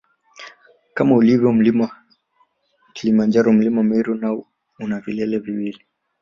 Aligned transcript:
Kama 0.93 1.15
ulivyo 1.15 1.51
mlima 1.53 2.05
Kilimanjaro 2.93 3.53
mlima 3.53 3.83
Meru 3.83 4.15
nao 4.15 4.45
una 4.79 4.99
vilele 4.99 5.39
viwili 5.39 5.85